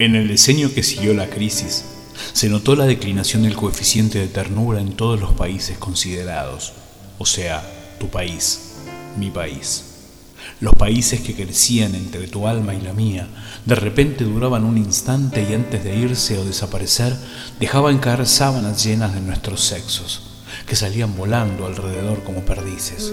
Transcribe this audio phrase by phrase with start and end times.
[0.00, 1.84] En el diseño que siguió la crisis,
[2.32, 6.72] se notó la declinación del coeficiente de ternura en todos los países considerados,
[7.18, 8.76] o sea, tu país,
[9.16, 9.86] mi país.
[10.60, 13.26] Los países que crecían entre tu alma y la mía,
[13.66, 17.16] de repente duraban un instante y antes de irse o desaparecer,
[17.58, 23.12] dejaban caer sábanas llenas de nuestros sexos, que salían volando alrededor como perdices.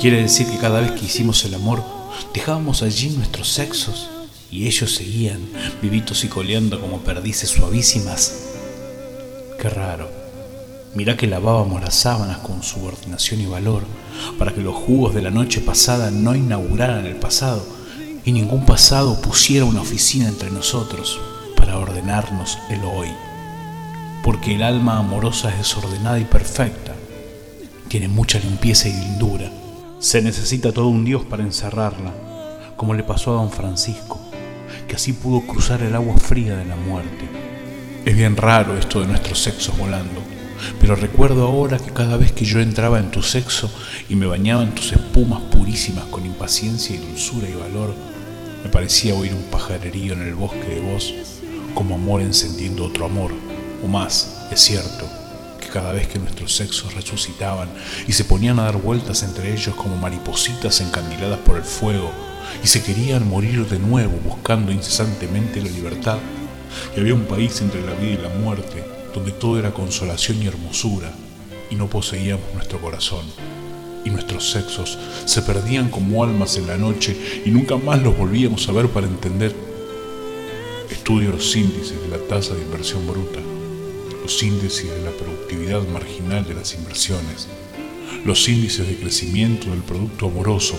[0.00, 1.84] Quiere decir que cada vez que hicimos el amor,
[2.34, 4.10] dejábamos allí nuestros sexos
[4.50, 5.48] y ellos seguían,
[5.80, 8.34] vivitos y coleando como perdices suavísimas.
[9.60, 10.10] Qué raro.
[10.96, 13.84] Mirá que lavábamos las sábanas con subordinación y valor
[14.40, 17.64] para que los jugos de la noche pasada no inauguraran el pasado
[18.24, 21.20] y ningún pasado pusiera una oficina entre nosotros
[21.66, 23.08] para ordenarnos el hoy.
[24.22, 26.94] Porque el alma amorosa es desordenada y perfecta,
[27.88, 29.50] tiene mucha limpieza y lindura.
[29.98, 32.12] Se necesita todo un Dios para encerrarla,
[32.76, 34.20] como le pasó a don Francisco,
[34.86, 37.28] que así pudo cruzar el agua fría de la muerte.
[38.04, 40.20] Es bien raro esto de nuestros sexos volando,
[40.80, 43.68] pero recuerdo ahora que cada vez que yo entraba en tu sexo
[44.08, 47.92] y me bañaba en tus espumas purísimas con impaciencia y dulzura y valor,
[48.62, 51.12] me parecía oír un pajarerío en el bosque de vos,
[51.76, 53.30] como amor encendiendo otro amor,
[53.84, 55.06] o más, es cierto,
[55.60, 57.68] que cada vez que nuestros sexos resucitaban
[58.08, 62.10] y se ponían a dar vueltas entre ellos como maripositas encandiladas por el fuego,
[62.64, 66.16] y se querían morir de nuevo buscando incesantemente la libertad,
[66.96, 68.82] y había un país entre la vida y la muerte,
[69.14, 71.10] donde todo era consolación y hermosura,
[71.70, 73.26] y no poseíamos nuestro corazón
[74.02, 78.68] y nuestros sexos se perdían como almas en la noche y nunca más los volvíamos
[78.68, 79.75] a ver para entender.
[80.90, 83.40] Estudio los índices de la tasa de inversión bruta,
[84.22, 87.48] los índices de la productividad marginal de las inversiones,
[88.24, 90.74] los índices de crecimiento del producto amoroso,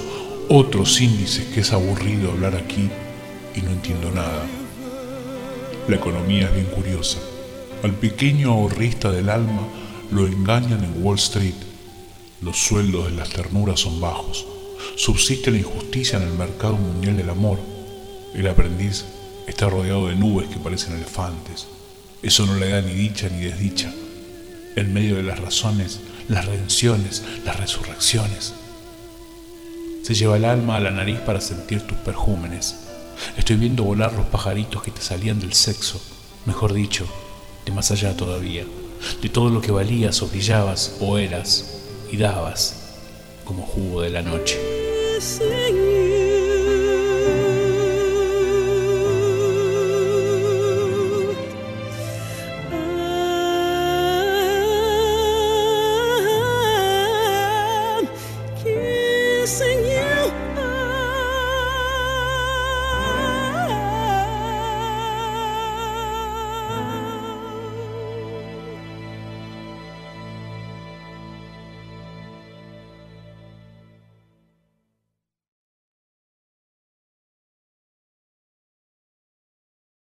[0.50, 2.90] otros índices que es aburrido hablar aquí
[3.56, 4.46] y no entiendo nada.
[5.88, 7.20] La economía es bien curiosa.
[7.84, 9.68] Al pequeño ahorrista del alma
[10.12, 11.68] lo engañan en Wall Street
[12.40, 14.46] los sueldos de las ternuras son bajos.
[14.96, 17.58] Subsiste la injusticia en el mercado mundial del amor.
[18.36, 19.06] El aprendiz
[19.48, 21.68] está rodeado de nubes que parecen elefantes.
[22.22, 23.92] Eso no le da ni dicha ni desdicha.
[24.76, 28.54] En medio de las razones, las redenciones, las resurrecciones.
[30.04, 32.76] Se lleva el alma a la nariz para sentir tus perjúmenes.
[33.38, 36.00] Estoy viendo volar los pajaritos que te salían del sexo,
[36.46, 37.08] mejor dicho,
[37.66, 38.66] de más allá todavía,
[39.22, 41.80] de todo lo que valías o brillabas o eras
[42.12, 42.76] y dabas
[43.44, 44.60] como jugo de la noche.